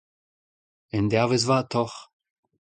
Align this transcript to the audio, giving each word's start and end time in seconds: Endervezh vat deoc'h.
Endervezh 0.97 1.47
vat 1.49 1.67
deoc'h. 1.71 1.97